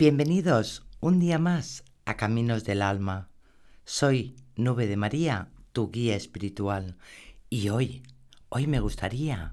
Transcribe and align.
Bienvenidos 0.00 0.86
un 1.00 1.20
día 1.20 1.38
más 1.38 1.84
a 2.06 2.16
Caminos 2.16 2.64
del 2.64 2.80
Alma. 2.80 3.28
Soy 3.84 4.34
Nube 4.56 4.86
de 4.86 4.96
María, 4.96 5.50
tu 5.72 5.90
guía 5.90 6.16
espiritual. 6.16 6.96
Y 7.50 7.68
hoy, 7.68 8.02
hoy 8.48 8.66
me 8.66 8.80
gustaría 8.80 9.52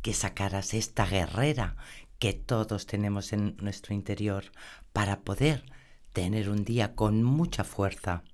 que 0.00 0.14
sacaras 0.14 0.72
esta 0.72 1.04
guerrera 1.04 1.76
que 2.18 2.32
todos 2.32 2.86
tenemos 2.86 3.34
en 3.34 3.58
nuestro 3.58 3.94
interior 3.94 4.44
para 4.94 5.20
poder 5.20 5.66
tener 6.14 6.48
un 6.48 6.64
día 6.64 6.94
con 6.94 7.22
mucha 7.22 7.62
fuerza 7.62 8.24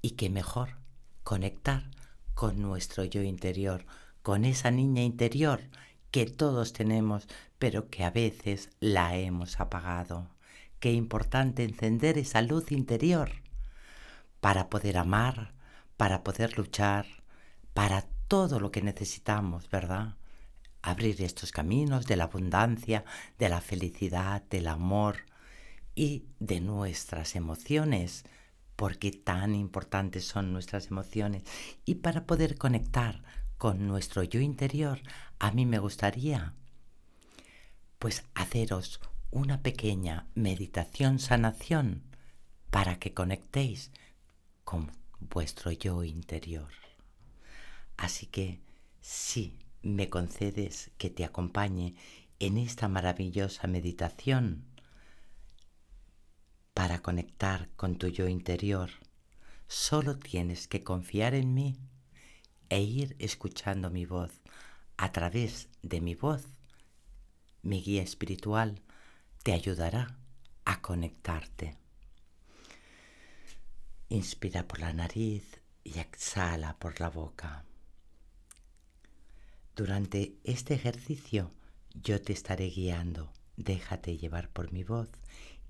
y 0.00 0.12
que 0.12 0.30
mejor 0.30 0.78
conectar 1.22 1.90
con 2.32 2.62
nuestro 2.62 3.04
yo 3.04 3.22
interior, 3.22 3.84
con 4.22 4.46
esa 4.46 4.70
niña 4.70 5.02
interior 5.02 5.68
que 6.10 6.24
todos 6.24 6.72
tenemos, 6.72 7.28
pero 7.58 7.90
que 7.90 8.04
a 8.04 8.10
veces 8.10 8.70
la 8.80 9.18
hemos 9.18 9.60
apagado. 9.60 10.30
Qué 10.82 10.90
importante 10.90 11.62
encender 11.62 12.18
esa 12.18 12.42
luz 12.42 12.72
interior 12.72 13.30
para 14.40 14.68
poder 14.68 14.98
amar, 14.98 15.54
para 15.96 16.24
poder 16.24 16.58
luchar, 16.58 17.06
para 17.72 18.02
todo 18.26 18.58
lo 18.58 18.72
que 18.72 18.82
necesitamos, 18.82 19.70
¿verdad? 19.70 20.16
Abrir 20.82 21.22
estos 21.22 21.52
caminos 21.52 22.06
de 22.06 22.16
la 22.16 22.24
abundancia, 22.24 23.04
de 23.38 23.48
la 23.48 23.60
felicidad, 23.60 24.42
del 24.50 24.66
amor 24.66 25.18
y 25.94 26.24
de 26.40 26.60
nuestras 26.60 27.36
emociones, 27.36 28.24
porque 28.74 29.12
tan 29.12 29.54
importantes 29.54 30.26
son 30.26 30.52
nuestras 30.52 30.88
emociones. 30.88 31.44
Y 31.84 31.94
para 31.94 32.26
poder 32.26 32.58
conectar 32.58 33.22
con 33.56 33.86
nuestro 33.86 34.24
yo 34.24 34.40
interior, 34.40 35.00
a 35.38 35.52
mí 35.52 35.64
me 35.64 35.78
gustaría 35.78 36.54
pues 38.00 38.24
haceros 38.34 38.98
una 39.32 39.62
pequeña 39.62 40.26
meditación 40.34 41.18
sanación 41.18 42.02
para 42.70 42.98
que 42.98 43.14
conectéis 43.14 43.90
con 44.62 44.92
vuestro 45.20 45.72
yo 45.72 46.04
interior. 46.04 46.70
Así 47.96 48.26
que 48.26 48.60
si 49.00 49.58
me 49.80 50.10
concedes 50.10 50.90
que 50.98 51.08
te 51.08 51.24
acompañe 51.24 51.94
en 52.40 52.58
esta 52.58 52.88
maravillosa 52.88 53.66
meditación 53.66 54.66
para 56.74 57.00
conectar 57.00 57.70
con 57.74 57.96
tu 57.96 58.08
yo 58.08 58.28
interior, 58.28 58.90
solo 59.66 60.18
tienes 60.18 60.68
que 60.68 60.84
confiar 60.84 61.32
en 61.34 61.54
mí 61.54 61.78
e 62.68 62.82
ir 62.82 63.16
escuchando 63.18 63.88
mi 63.88 64.04
voz. 64.04 64.42
A 64.98 65.10
través 65.10 65.70
de 65.80 66.02
mi 66.02 66.14
voz, 66.14 66.44
mi 67.62 67.80
guía 67.80 68.02
espiritual 68.02 68.82
te 69.42 69.52
ayudará 69.52 70.16
a 70.64 70.80
conectarte. 70.80 71.76
Inspira 74.08 74.68
por 74.68 74.80
la 74.80 74.92
nariz 74.92 75.60
y 75.84 75.98
exhala 75.98 76.78
por 76.78 77.00
la 77.00 77.08
boca. 77.08 77.64
Durante 79.74 80.36
este 80.44 80.74
ejercicio 80.74 81.50
yo 81.94 82.20
te 82.20 82.32
estaré 82.32 82.66
guiando. 82.66 83.32
Déjate 83.56 84.16
llevar 84.16 84.48
por 84.48 84.72
mi 84.72 84.84
voz 84.84 85.08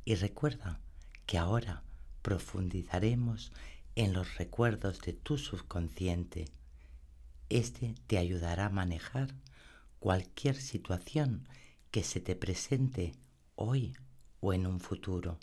y 0.04 0.14
recuerda 0.14 0.80
que 1.26 1.38
ahora 1.38 1.82
profundizaremos 2.22 3.52
en 3.94 4.12
los 4.12 4.36
recuerdos 4.36 5.00
de 5.00 5.12
tu 5.12 5.38
subconsciente 5.38 6.46
este 7.52 7.94
te 8.06 8.16
ayudará 8.16 8.66
a 8.66 8.70
manejar 8.70 9.34
cualquier 9.98 10.56
situación 10.56 11.46
que 11.90 12.02
se 12.02 12.18
te 12.18 12.34
presente 12.34 13.12
hoy 13.62 13.96
o 14.40 14.52
en 14.52 14.66
un 14.66 14.80
futuro. 14.80 15.38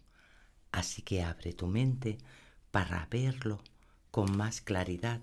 Así 0.72 1.02
que 1.02 1.24
abre 1.24 1.54
tu 1.54 1.68
mente 1.68 2.18
para 2.70 3.08
verlo 3.10 3.64
con 4.12 4.36
más 4.36 4.60
claridad 4.60 5.22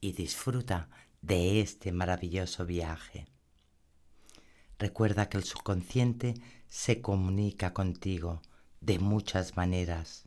y 0.00 0.12
disfruta 0.12 0.88
de 1.22 1.60
este 1.60 1.92
maravilloso 1.92 2.66
viaje. 2.66 3.26
Recuerda 4.78 5.28
que 5.28 5.38
el 5.38 5.44
subconsciente 5.44 6.34
se 6.68 7.00
comunica 7.00 7.72
contigo 7.72 8.42
de 8.80 8.98
muchas 8.98 9.56
maneras, 9.56 10.24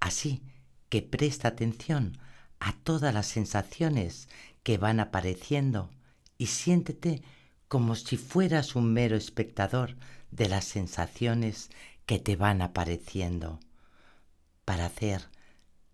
así 0.00 0.42
que 0.88 1.00
presta 1.00 1.46
atención 1.46 2.18
a 2.58 2.72
todas 2.72 3.14
las 3.14 3.26
sensaciones 3.26 4.28
que 4.64 4.78
van 4.78 4.98
apareciendo 4.98 5.90
y 6.38 6.46
siéntete 6.46 7.22
como 7.68 7.94
si 7.94 8.16
fueras 8.16 8.74
un 8.74 8.92
mero 8.92 9.16
espectador 9.16 9.96
de 10.34 10.48
las 10.48 10.64
sensaciones 10.64 11.70
que 12.06 12.18
te 12.18 12.34
van 12.34 12.60
apareciendo. 12.60 13.60
Para 14.64 14.86
hacer 14.86 15.28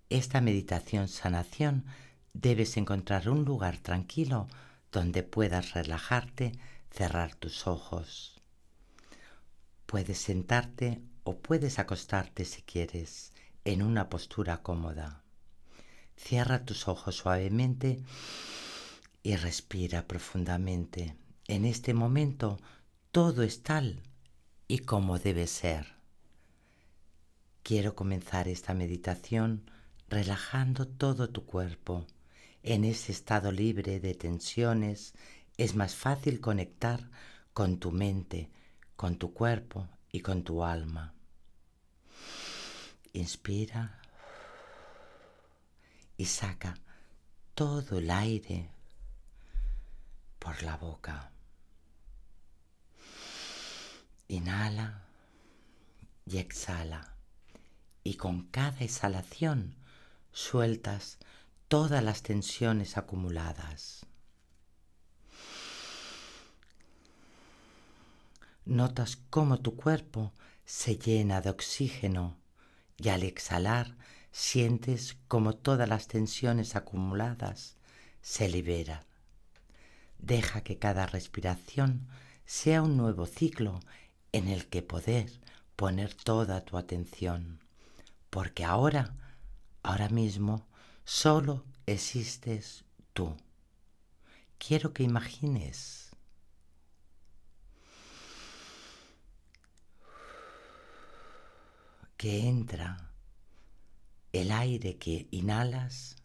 esta 0.09 0.41
meditación 0.41 1.09
sanación 1.09 1.85
debes 2.33 2.77
encontrar 2.79 3.29
un 3.29 3.45
lugar 3.45 3.77
tranquilo 3.79 4.49
donde 4.93 5.23
puedas 5.23 5.75
relajarte, 5.75 6.53
cerrar 6.91 7.35
tus 7.35 7.67
ojos. 7.67 8.41
Puedes 9.85 10.19
sentarte 10.19 11.03
o 11.23 11.37
puedes 11.37 11.79
acostarte 11.79 12.47
si 12.47 12.63
quieres 12.63 13.33
en 13.65 13.83
una 13.83 14.09
postura 14.09 14.63
cómoda. 14.63 15.23
Cierra 16.17 16.65
tus 16.65 16.89
ojos 16.89 17.17
suavemente 17.17 18.03
y 19.23 19.37
respira 19.37 20.07
profundamente. 20.07 21.15
En 21.47 21.67
este 21.67 21.93
momento 21.93 22.59
todo 23.13 23.43
es 23.43 23.63
tal 23.63 24.03
y 24.71 24.79
como 24.79 25.19
debe 25.19 25.49
ser. 25.49 25.97
Quiero 27.65 27.97
comenzar 27.97 28.47
esta 28.47 28.73
meditación 28.73 29.69
relajando 30.09 30.87
todo 30.87 31.29
tu 31.29 31.45
cuerpo. 31.45 32.07
En 32.63 32.85
ese 32.85 33.11
estado 33.11 33.51
libre 33.51 33.99
de 33.99 34.15
tensiones 34.15 35.15
es 35.57 35.75
más 35.75 35.97
fácil 35.97 36.41
conectar 36.41 37.11
con 37.53 37.81
tu 37.81 37.91
mente, 37.91 38.49
con 38.95 39.17
tu 39.17 39.35
cuerpo 39.35 39.89
y 40.13 40.21
con 40.21 40.45
tu 40.45 40.63
alma. 40.63 41.15
Inspira 43.13 44.01
y 46.17 46.27
saca 46.27 46.77
todo 47.57 47.99
el 47.99 48.09
aire 48.09 48.71
por 50.39 50.63
la 50.63 50.77
boca. 50.77 51.33
Inhala 54.31 55.03
y 56.25 56.39
exhala. 56.39 57.17
Y 58.05 58.15
con 58.15 58.43
cada 58.43 58.79
exhalación 58.79 59.75
sueltas 60.31 61.19
todas 61.67 62.01
las 62.05 62.23
tensiones 62.23 62.97
acumuladas. 62.97 64.07
Notas 68.65 69.17
cómo 69.31 69.59
tu 69.59 69.75
cuerpo 69.75 70.33
se 70.65 70.97
llena 70.97 71.41
de 71.41 71.51
oxígeno 71.51 72.39
y 72.99 73.09
al 73.09 73.25
exhalar 73.25 73.97
sientes 74.31 75.17
como 75.27 75.57
todas 75.57 75.89
las 75.89 76.07
tensiones 76.07 76.77
acumuladas 76.77 77.79
se 78.23 78.49
liberan. 78.49 79.05
Deja 80.21 80.61
que 80.61 80.79
cada 80.79 81.07
respiración 81.07 82.07
sea 82.45 82.81
un 82.83 82.97
nuevo 82.97 83.27
ciclo 83.27 83.81
en 84.33 84.49
el 84.49 84.69
que 84.69 84.83
poder 84.83 85.31
poner 85.77 86.15
toda 86.15 86.65
tu 86.65 86.77
atención, 86.77 87.61
porque 88.31 88.65
ahora, 88.65 89.17
ahora 89.83 90.09
mismo, 90.09 90.67
solo 91.05 91.65
existes 91.87 92.85
tú. 93.13 93.37
Quiero 94.59 94.93
que 94.93 95.03
imagines 95.03 96.11
que 102.17 102.47
entra 102.47 103.11
el 104.35 104.53
aire 104.53 104.99
que 104.99 105.27
inhalas 105.31 106.17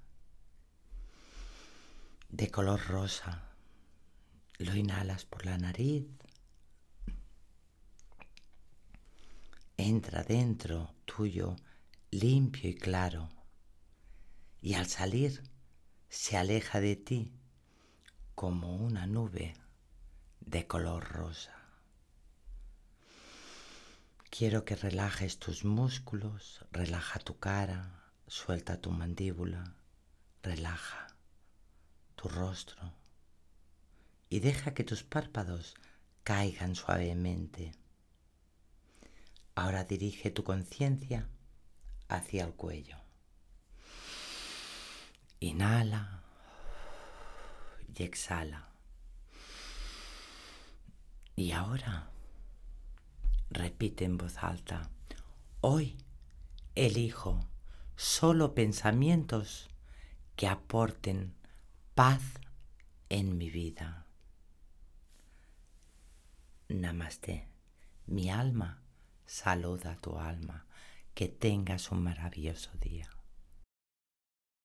de 2.28 2.52
color 2.52 2.86
rosa. 2.88 3.44
Lo 4.58 4.76
inhalas 4.76 5.24
por 5.24 5.46
la 5.46 5.58
nariz. 5.58 6.04
Entra 9.96 10.24
dentro 10.24 10.94
tuyo 11.06 11.56
limpio 12.12 12.70
y 12.70 12.76
claro. 12.76 13.30
Y 14.62 14.74
al 14.74 14.88
salir 14.88 15.42
se 16.10 16.36
aleja 16.36 16.82
de 16.82 16.98
ti 16.98 17.32
como 18.36 18.76
una 18.76 19.08
nube 19.08 19.54
de 20.42 20.68
color 20.68 21.02
rosa. 21.08 21.56
Quiero 24.30 24.66
que 24.66 24.76
relajes 24.76 25.40
tus 25.40 25.64
músculos, 25.64 26.66
relaja 26.74 27.20
tu 27.20 27.40
cara, 27.40 28.04
suelta 28.28 28.82
tu 28.82 28.92
mandíbula, 28.92 29.76
relaja 30.44 31.08
tu 32.18 32.28
rostro 32.28 32.94
y 34.30 34.42
deja 34.42 34.74
que 34.74 34.84
tus 34.84 35.04
párpados 35.04 35.74
caigan 36.26 36.76
suavemente. 36.76 37.85
Ahora 39.56 39.86
dirige 39.86 40.32
tu 40.32 40.44
conciencia 40.44 41.30
hacia 42.10 42.44
el 42.44 42.54
cuello. 42.54 42.98
Inhala 45.40 46.22
y 47.96 48.04
exhala. 48.04 48.68
Y 51.38 51.52
ahora 51.52 52.10
repite 53.50 54.06
en 54.06 54.18
voz 54.18 54.38
alta, 54.38 54.90
hoy 55.62 55.98
elijo 56.76 57.48
solo 57.96 58.54
pensamientos 58.56 59.70
que 60.36 60.48
aporten 60.48 61.34
paz 61.94 62.22
en 63.08 63.38
mi 63.38 63.50
vida. 63.50 64.06
Namaste. 66.68 67.48
Mi 68.08 68.30
alma 68.30 68.85
saluda 69.26 69.92
a 69.92 69.96
tu 69.98 70.18
alma. 70.18 70.66
Que 71.14 71.28
tengas 71.28 71.92
un 71.92 72.04
maravilloso 72.04 72.72
día. 72.80 73.10